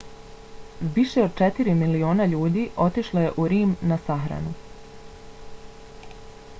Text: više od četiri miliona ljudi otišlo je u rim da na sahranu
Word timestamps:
više 0.93 1.23
od 1.25 1.35
četiri 1.41 1.75
miliona 1.81 2.25
ljudi 2.31 2.63
otišlo 2.85 3.25
je 3.25 3.35
u 3.45 3.47
rim 3.53 3.75
da 3.81 3.89
na 3.93 3.99
sahranu 4.07 4.55